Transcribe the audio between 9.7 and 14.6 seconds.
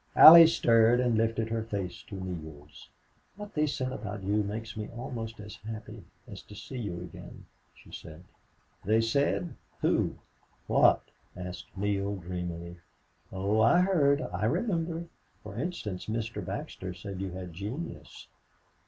Who? What?" asked Neale, dreamily. "Oh, I heard, I